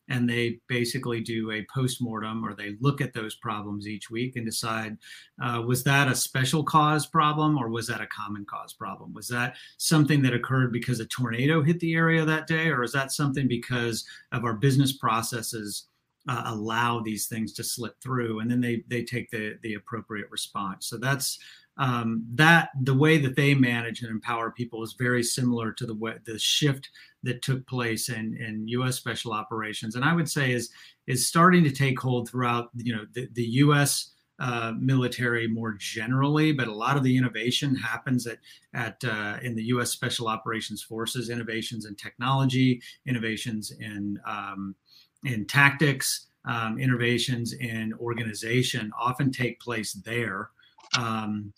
[0.09, 4.45] and they basically do a post-mortem or they look at those problems each week and
[4.45, 4.97] decide
[5.41, 9.13] uh, was that a special cause problem or was that a common cause problem?
[9.13, 12.91] Was that something that occurred because a tornado hit the area that day or is
[12.93, 15.85] that something because of our business processes
[16.27, 18.39] uh, allow these things to slip through?
[18.39, 20.87] And then they they take the the appropriate response.
[20.87, 21.39] So that's
[21.79, 25.95] um, that the way that they manage and empower people is very similar to the
[25.95, 26.89] way the shift
[27.23, 28.97] that took place in, in U.S.
[28.97, 30.69] special operations, and I would say is
[31.07, 34.11] is starting to take hold throughout you know the, the U.S.
[34.39, 38.39] Uh, military more generally, but a lot of the innovation happens at
[38.73, 39.89] at uh, in the U.S.
[39.89, 41.29] Special Operations Forces.
[41.29, 44.75] Innovations in technology, innovations in um,
[45.23, 50.49] in tactics, um, innovations in organization often take place there.
[50.97, 51.53] Um,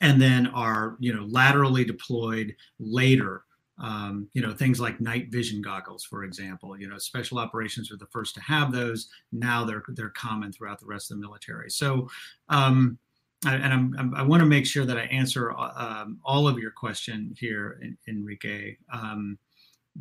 [0.00, 3.42] and then are you know laterally deployed later
[3.78, 7.96] um, you know things like night vision goggles for example you know special operations are
[7.96, 11.70] the first to have those now they're they're common throughout the rest of the military
[11.70, 12.08] so
[12.48, 12.98] um,
[13.44, 16.70] and I'm, I'm, i want to make sure that I answer um, all of your
[16.70, 18.76] question here, Enrique.
[18.92, 19.38] Um,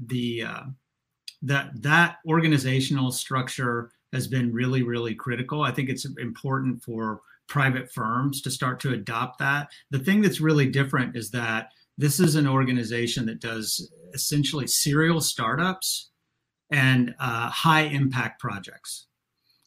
[0.07, 0.63] the uh,
[1.41, 5.61] that that organizational structure has been really, really critical.
[5.61, 9.67] I think it's important for private firms to start to adopt that.
[9.91, 15.21] The thing that's really different is that this is an organization that does essentially serial
[15.21, 16.09] startups
[16.71, 19.07] and uh, high impact projects.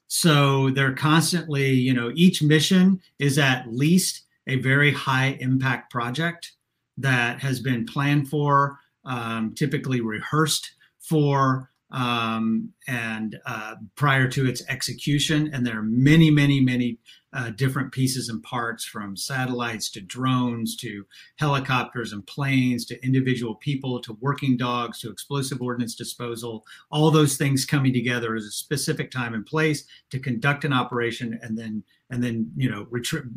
[0.08, 6.52] So they're constantly, you know, each mission is at least a very high impact project
[6.96, 14.62] that has been planned for, um, typically rehearsed for, um, and uh, prior to its
[14.68, 15.50] execution.
[15.52, 16.98] And there are many, many, many
[17.32, 21.04] uh, different pieces and parts from satellites to drones to
[21.36, 26.64] helicopters and planes to individual people to working dogs to explosive ordnance disposal.
[26.90, 31.38] All those things coming together at a specific time and place to conduct an operation
[31.42, 33.28] and then and then you know retrie-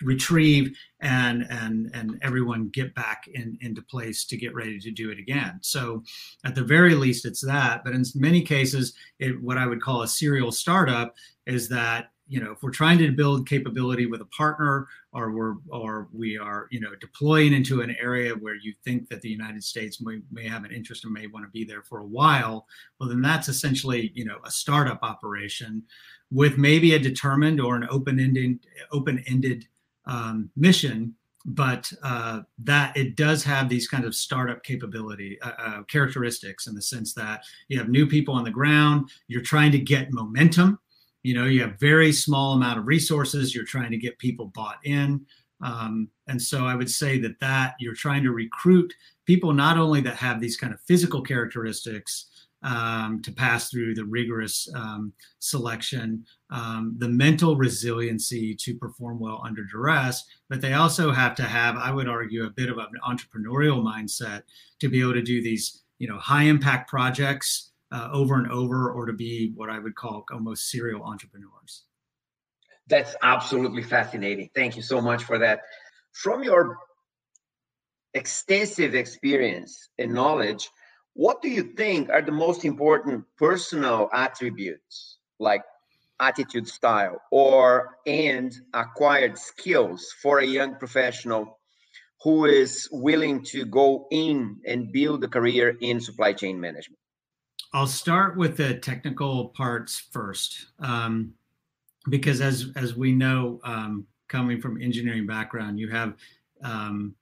[0.00, 5.10] retrieve and and and everyone get back in into place to get ready to do
[5.10, 5.58] it again.
[5.60, 6.02] So
[6.44, 7.84] at the very least it's that.
[7.84, 11.14] But in many cases it what i would call a serial startup
[11.46, 15.54] is that you know if we're trying to build capability with a partner or we're
[15.68, 19.62] or we are you know deploying into an area where you think that the united
[19.62, 22.66] states may, may have an interest and may want to be there for a while
[22.98, 25.82] well then that's essentially you know a startup operation
[26.30, 28.58] with maybe a determined or an open-ended
[28.92, 29.66] open-ended
[30.06, 31.14] um, mission.
[31.46, 36.74] But uh, that it does have these kind of startup capability uh, uh, characteristics in
[36.74, 40.78] the sense that you have new people on the ground you're trying to get momentum
[41.24, 44.78] you know you have very small amount of resources you're trying to get people bought
[44.84, 45.26] in.
[45.62, 48.92] Um, and so i would say that that you're trying to recruit
[49.24, 52.26] people not only that have these kind of physical characteristics
[52.64, 59.42] um, to pass through the rigorous um, selection, um, the mental resiliency to perform well
[59.44, 62.86] under duress, but they also have to have, I would argue, a bit of an
[63.06, 64.42] entrepreneurial mindset
[64.80, 68.90] to be able to do these, you know, high impact projects uh, over and over
[68.90, 71.84] or to be what I would call almost serial entrepreneurs.
[72.88, 74.50] That's absolutely fascinating.
[74.54, 75.60] Thank you so much for that.
[76.12, 76.76] From your
[78.14, 80.68] extensive experience and knowledge,
[81.14, 85.62] what do you think are the most important personal attributes like
[86.20, 91.60] attitude style or and acquired skills for a young professional
[92.22, 96.98] who is willing to go in and build a career in supply chain management?
[97.74, 101.34] I'll start with the technical parts first, um,
[102.08, 106.14] because as as we know, um, coming from engineering background, you have
[106.62, 107.16] um,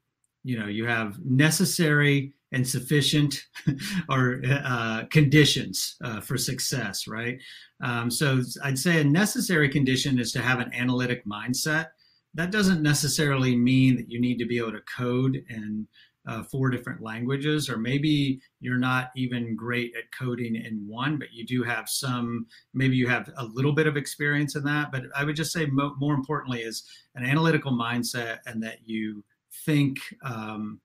[0.44, 3.46] you know you have necessary and sufficient
[4.10, 7.38] or uh, conditions uh, for success, right?
[7.82, 11.86] Um, so I'd say a necessary condition is to have an analytic mindset.
[12.34, 15.86] That doesn't necessarily mean that you need to be able to code and
[16.26, 21.32] uh, four different languages, or maybe you're not even great at coding in one, but
[21.32, 24.92] you do have some, maybe you have a little bit of experience in that.
[24.92, 29.24] But I would just say mo- more importantly is an analytical mindset and that you
[29.66, 30.80] think um,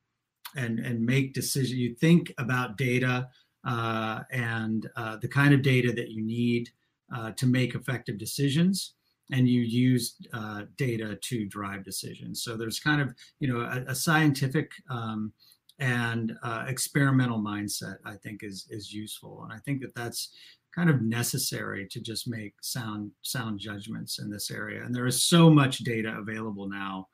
[0.55, 3.29] and, and make decisions, you think about data
[3.65, 6.69] uh, and uh, the kind of data that you need
[7.15, 8.93] uh, to make effective decisions.
[9.31, 12.43] And you use uh, data to drive decisions.
[12.43, 15.31] So there's kind of you know a, a scientific um,
[15.79, 20.29] and uh, experimental mindset I think is is useful, and I think that that's
[20.73, 24.83] kind of necessary to just make sound sound judgments in this area.
[24.83, 27.07] And there is so much data available now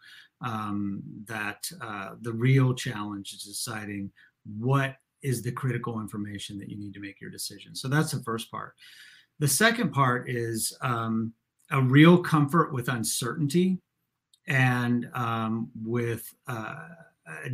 [0.44, 4.12] um, that uh, the real challenge is deciding
[4.60, 7.74] what is the critical information that you need to make your decision.
[7.76, 8.76] So that's the first part.
[9.40, 11.34] The second part is um,
[11.74, 13.80] a real comfort with uncertainty
[14.48, 16.88] and um, with uh,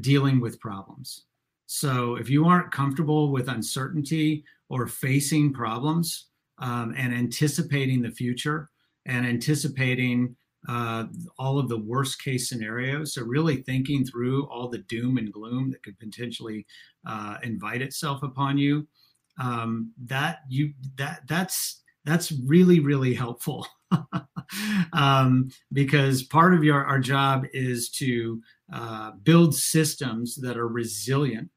[0.02, 1.26] dealing with problems.
[1.66, 8.70] So if you aren't comfortable with uncertainty or facing problems um, and anticipating the future
[9.06, 10.36] and anticipating
[10.68, 11.06] uh,
[11.38, 13.14] all of the worst case scenarios.
[13.14, 16.66] So really thinking through all the doom and gloom that could potentially
[17.08, 18.88] uh, invite itself upon you.
[19.40, 23.66] Um, that you that that's that's really really helpful
[24.94, 28.42] um, because part of your our job is to
[28.74, 31.50] uh, build systems that are resilient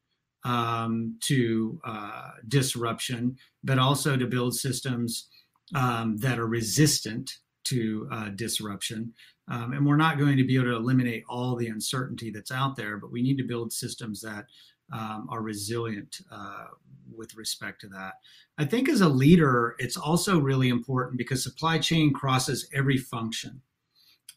[0.45, 5.28] um, to uh, disruption, but also to build systems
[5.74, 7.30] um, that are resistant
[7.64, 9.12] to uh, disruption.
[9.49, 12.76] Um, and we're not going to be able to eliminate all the uncertainty that's out
[12.76, 14.47] there, but we need to build systems that
[14.93, 16.66] um, are resilient uh,
[17.14, 18.14] with respect to that.
[18.59, 23.61] I think as a leader, it's also really important because supply chain crosses every function.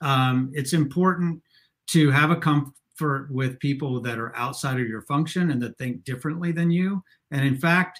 [0.01, 1.41] Um, it's important
[1.87, 6.03] to have a comfort with people that are outside of your function and that think
[6.03, 7.03] differently than you.
[7.31, 7.99] And in fact,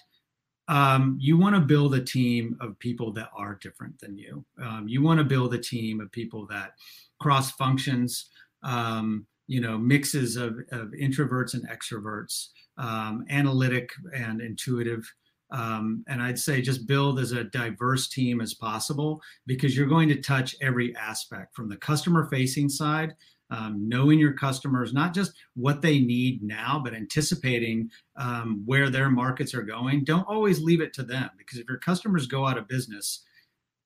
[0.68, 4.44] um, you want to build a team of people that are different than you.
[4.60, 6.72] Um, you want to build a team of people that
[7.20, 8.30] cross functions,
[8.62, 15.04] um, you know, mixes of, of, introverts and extroverts, um, analytic and intuitive.
[15.52, 20.08] Um, and I'd say just build as a diverse team as possible because you're going
[20.08, 23.14] to touch every aspect from the customer facing side
[23.50, 29.10] um, knowing your customers, not just what they need now, but anticipating um, where their
[29.10, 30.04] markets are going.
[30.04, 33.24] Don't always leave it to them because if your customers go out of business,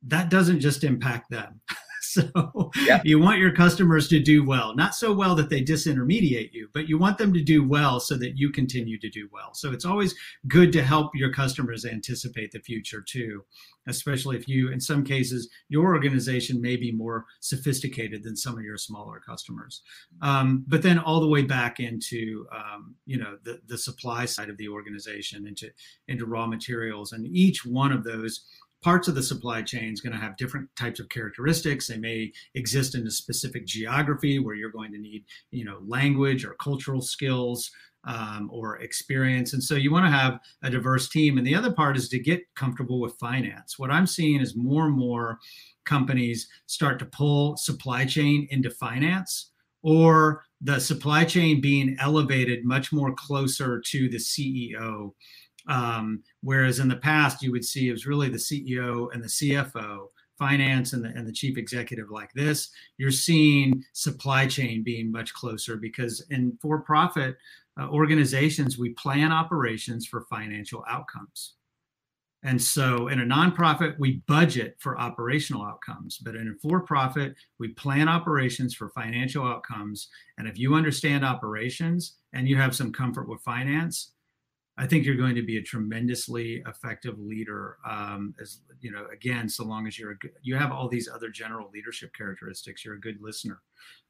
[0.03, 1.61] that doesn't just impact them.
[2.11, 3.01] So yeah.
[3.05, 6.89] you want your customers to do well, not so well that they disintermediate you, but
[6.89, 9.55] you want them to do well so that you continue to do well.
[9.55, 10.15] So it's always
[10.49, 13.45] good to help your customers anticipate the future too,
[13.87, 18.65] especially if you, in some cases, your organization may be more sophisticated than some of
[18.65, 19.83] your smaller customers.
[20.23, 24.49] Um, but then all the way back into, um, you know, the, the supply side
[24.49, 25.71] of the organization into,
[26.09, 27.13] into raw materials.
[27.13, 28.47] And each one of those
[28.83, 31.87] parts of the supply chain is going to have different types of characteristics.
[31.87, 36.45] They may exist in a specific geography where you're going to need, you know, language
[36.45, 37.71] or cultural skills
[38.05, 39.53] um, or experience.
[39.53, 41.37] And so you want to have a diverse team.
[41.37, 43.79] And the other part is to get comfortable with finance.
[43.79, 45.39] What I'm seeing is more and more
[45.85, 49.51] companies start to pull supply chain into finance
[49.83, 55.13] or the supply chain being elevated much more closer to the CEO
[55.69, 59.29] um, whereas in the past, you would see it was really the CEO and the
[59.29, 60.09] CFO,
[60.41, 62.71] finance and the, and the chief executive like this.
[62.97, 67.37] You're seeing supply chain being much closer because in for profit
[67.79, 71.55] uh, organizations, we plan operations for financial outcomes.
[72.43, 77.35] And so in a nonprofit, we budget for operational outcomes, but in a for profit,
[77.59, 80.09] we plan operations for financial outcomes.
[80.39, 84.13] And if you understand operations and you have some comfort with finance,
[84.81, 87.77] I think you're going to be a tremendously effective leader.
[87.87, 91.29] Um, as you know, again, so long as you're good, you have all these other
[91.29, 92.83] general leadership characteristics.
[92.83, 93.61] You're a good listener.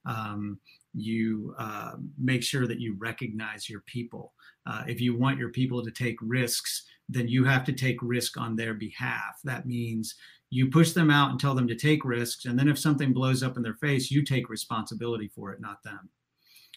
[0.07, 0.61] Um,
[0.95, 4.33] you uh, make sure that you recognize your people.
[4.65, 8.37] Uh, if you want your people to take risks, then you have to take risk
[8.37, 9.41] on their behalf.
[9.43, 10.15] That means
[10.51, 13.43] you push them out and tell them to take risks, and then if something blows
[13.43, 16.09] up in their face, you take responsibility for it, not them.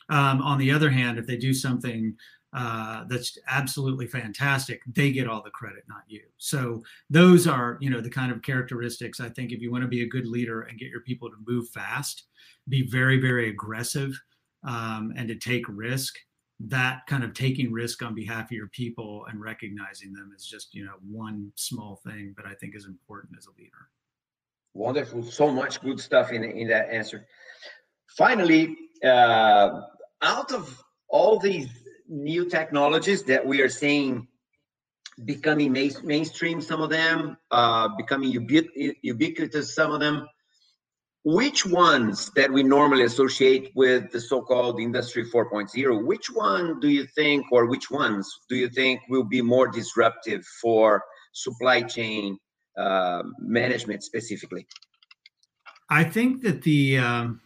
[0.10, 2.16] Um, on the other hand, if they do something
[2.54, 6.22] uh, that's absolutely fantastic, they get all the credit, not you.
[6.38, 9.88] So those are, you know, the kind of characteristics I think if you want to
[9.88, 12.24] be a good leader and get your people to move fast,
[12.70, 14.14] be very, very aggressive,
[14.64, 16.16] um, and to take risk.
[16.60, 20.74] That kind of taking risk on behalf of your people and recognizing them is just,
[20.74, 23.90] you know, one small thing, but I think is important as a leader.
[24.74, 27.26] Wonderful, so much good stuff in in that answer.
[28.08, 29.82] Finally, uh,
[30.22, 31.68] out of all these
[32.08, 34.28] new technologies that we are seeing
[35.26, 40.28] becoming main, mainstream, some of them, uh, becoming ubiqu- ubiquitous, some of them.
[41.26, 47.06] Which ones that we normally associate with the so-called Industry 4.0, which one do you
[47.16, 51.02] think, or which ones do you think will be more disruptive for
[51.32, 52.38] supply chain
[52.78, 54.68] uh, management specifically?
[55.90, 57.42] I think that the um,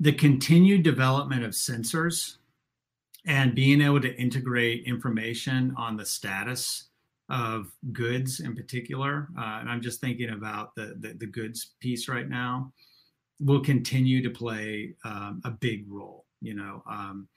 [0.00, 2.36] the continued development of sensors
[3.26, 6.88] and being able to integrate information on the status
[7.30, 12.08] of goods in particular, uh, and I'm just thinking about the, the, the goods piece
[12.08, 12.72] right now,
[13.40, 16.26] will continue to play um, a big role.
[16.40, 17.28] You know, um,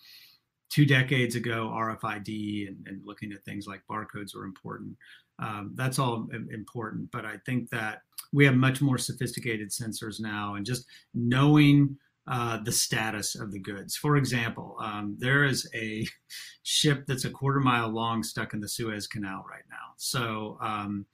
[0.70, 4.98] two decades ago, RFID and, and, looking at things like barcodes were important.
[5.40, 8.02] Um, that's all important, but I think that
[8.34, 11.98] we have much more sophisticated sensors now, and just knowing
[12.28, 13.96] uh, the status of the goods.
[13.96, 16.06] For example, um, there is a
[16.64, 19.94] ship that's a quarter mile long stuck in the Suez Canal right now.
[19.98, 21.06] So um,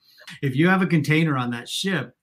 [0.42, 2.14] if you have a container on that ship,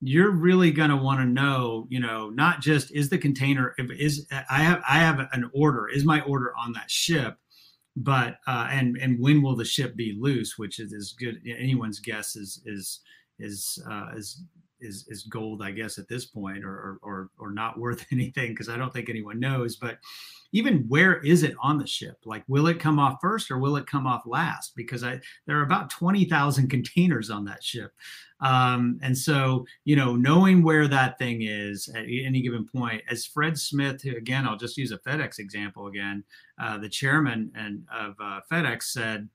[0.00, 4.26] you're really going to want to know, you know, not just is the container is
[4.48, 7.36] I have I have an order is my order on that ship,
[7.96, 11.98] but uh, and and when will the ship be loose, which is as good anyone's
[11.98, 13.00] guess is is
[13.40, 14.42] is uh, is
[14.80, 18.68] is is gold, I guess, at this point, or or or not worth anything because
[18.68, 19.76] I don't think anyone knows.
[19.76, 19.98] But
[20.52, 22.16] even where is it on the ship?
[22.24, 24.74] Like, will it come off first or will it come off last?
[24.76, 27.92] Because I there are about twenty thousand containers on that ship,
[28.40, 33.26] um, and so you know, knowing where that thing is at any given point, as
[33.26, 36.24] Fred Smith, again, I'll just use a FedEx example again.
[36.60, 39.28] Uh, the chairman and of uh, FedEx said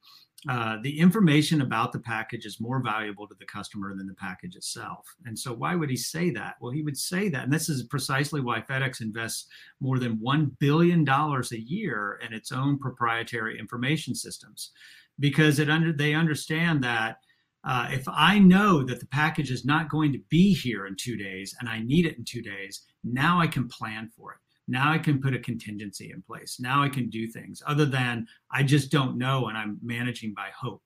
[0.50, 4.56] uh, the information about the package is more valuable to the customer than the package
[4.56, 5.08] itself.
[5.26, 6.56] And so, why would he say that?
[6.60, 9.48] Well, he would say that, and this is precisely why FedEx invests
[9.80, 14.72] more than $1 billion a year in its own proprietary information systems
[15.20, 17.18] because it under, they understand that.
[17.66, 21.16] Uh, if I know that the package is not going to be here in two
[21.16, 24.40] days and I need it in two days, now I can plan for it.
[24.68, 26.58] Now I can put a contingency in place.
[26.60, 30.50] Now I can do things other than I just don't know and I'm managing by
[30.56, 30.84] hope.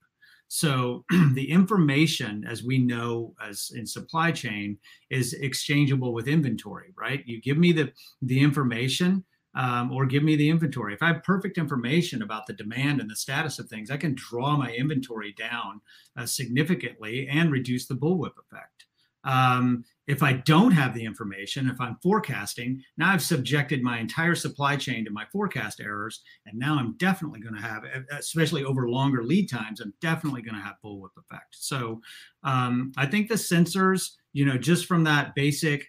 [0.47, 1.03] So
[1.33, 4.77] the information, as we know as in supply chain,
[5.09, 7.23] is exchangeable with inventory, right?
[7.25, 9.25] You give me the the information
[9.55, 10.93] um, or give me the inventory.
[10.93, 14.15] If I have perfect information about the demand and the status of things, I can
[14.15, 15.81] draw my inventory down
[16.15, 18.76] uh, significantly and reduce the bullwhip effect.
[19.23, 24.35] Um, if I don't have the information, if I'm forecasting, now I've subjected my entire
[24.35, 26.21] supply chain to my forecast errors.
[26.45, 30.55] And now I'm definitely going to have, especially over longer lead times, I'm definitely going
[30.55, 31.57] to have bullwhip effect.
[31.57, 31.99] So
[32.43, 35.87] um, I think the sensors, you know, just from that basic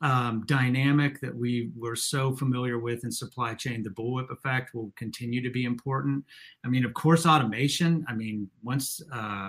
[0.00, 4.92] um, dynamic that we were so familiar with in supply chain, the bullwhip effect will
[4.94, 6.24] continue to be important.
[6.64, 8.04] I mean, of course, automation.
[8.08, 9.48] I mean, once, uh,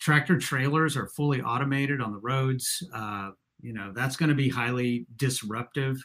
[0.00, 2.82] tractor trailers are fully automated on the roads.
[2.94, 3.30] Uh,
[3.60, 5.96] you know, that's going to be highly disruptive.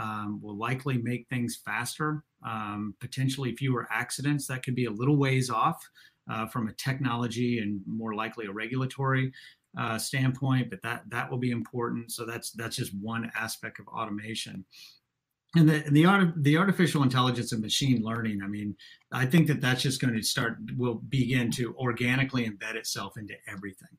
[0.00, 4.48] Um, will likely make things faster, um, potentially fewer accidents.
[4.48, 5.80] That could be a little ways off
[6.28, 9.32] uh, from a technology and more likely a regulatory
[9.78, 12.10] uh, standpoint, but that that will be important.
[12.10, 14.64] So that's that's just one aspect of automation
[15.54, 18.74] and the the art the artificial intelligence and machine learning i mean
[19.12, 23.34] i think that that's just going to start will begin to organically embed itself into
[23.48, 23.96] everything.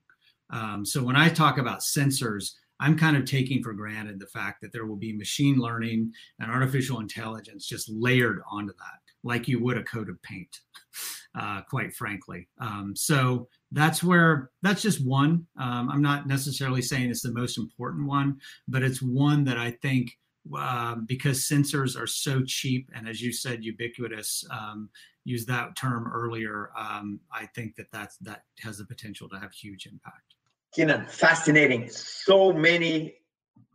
[0.51, 4.61] Um, so when i talk about sensors i'm kind of taking for granted the fact
[4.61, 9.61] that there will be machine learning and artificial intelligence just layered onto that like you
[9.63, 10.59] would a coat of paint
[11.35, 12.47] uh, quite frankly.
[12.59, 15.47] Um, so that's where that's just one.
[15.59, 19.71] Um, i'm not necessarily saying it's the most important one but it's one that i
[19.71, 20.17] think
[20.57, 24.89] um, because sensors are so cheap and as you said ubiquitous um,
[25.23, 29.51] use that term earlier um, i think that that's that has the potential to have
[29.51, 30.35] huge impact.
[30.73, 31.89] Keenan, fascinating.
[31.89, 33.15] So many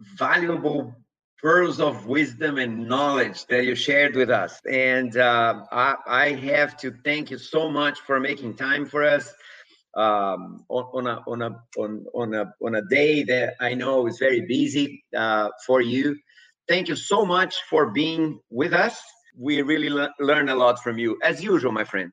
[0.01, 0.95] valuable
[1.41, 4.61] pearls of wisdom and knowledge that you shared with us.
[4.71, 9.33] And uh, I, I, have to thank you so much for making time for us
[9.97, 14.07] um, on, on, a on a on, on a on a day that I know
[14.07, 16.17] is very busy uh, for you
[16.71, 19.03] thank you so much for being with us.
[19.37, 22.13] We really le- learn a lot from you, as usual, my friend.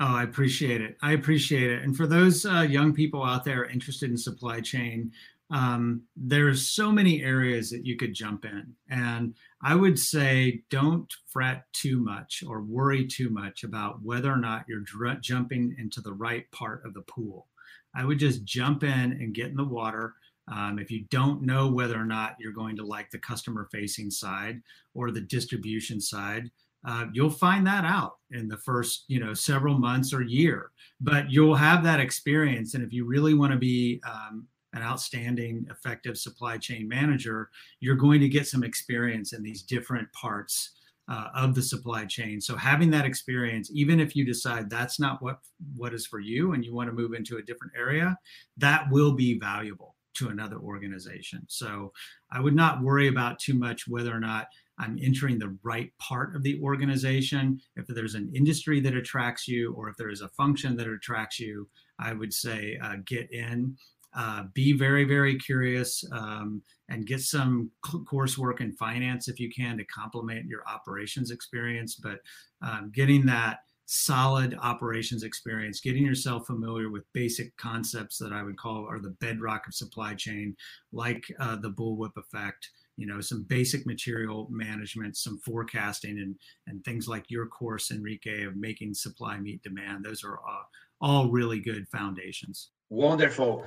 [0.00, 0.98] Oh, I appreciate it.
[1.02, 1.82] I appreciate it.
[1.82, 5.12] And for those uh, young people out there interested in supply chain,
[5.50, 8.74] um, there's so many areas that you could jump in.
[8.90, 14.36] And I would say don't fret too much or worry too much about whether or
[14.36, 17.46] not you're dr- jumping into the right part of the pool.
[17.94, 20.12] I would just jump in and get in the water
[20.48, 24.10] um, if you don't know whether or not you're going to like the customer facing
[24.10, 24.62] side
[24.94, 26.50] or the distribution side,
[26.86, 30.70] uh, you'll find that out in the first you know several months or year.
[31.00, 35.66] But you'll have that experience and if you really want to be um, an outstanding
[35.70, 37.48] effective supply chain manager
[37.80, 40.72] you're going to get some experience in these different parts
[41.08, 42.40] uh, of the supply chain.
[42.40, 45.38] So having that experience even if you decide that's not what
[45.76, 48.16] what is for you and you want to move into a different area
[48.58, 51.42] that will be valuable to another organization.
[51.48, 51.92] So
[52.30, 54.48] I would not worry about too much whether or not
[54.78, 57.60] I'm entering the right part of the organization.
[57.76, 61.40] If there's an industry that attracts you, or if there is a function that attracts
[61.40, 63.76] you, I would say uh, get in.
[64.18, 69.76] Uh, be very, very curious um, and get some coursework in finance if you can
[69.76, 71.96] to complement your operations experience.
[71.96, 72.20] But
[72.62, 78.58] um, getting that solid operations experience, getting yourself familiar with basic concepts that I would
[78.58, 80.56] call are the bedrock of supply chain,
[80.92, 86.34] like uh, the bullwhip effect, you know, some basic material management, some forecasting, and
[86.66, 90.04] and things like your course, Enrique, of making supply meet demand.
[90.04, 90.64] Those are uh,
[91.00, 92.70] all really good foundations.
[92.90, 93.64] Wonderful.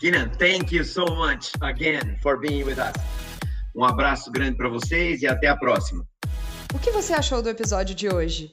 [0.00, 2.96] Keenan, thank you so much again for being with us.
[3.74, 6.06] Um abraço grande para vocês e até a próxima.
[6.74, 8.52] O que você achou do episódio de hoje?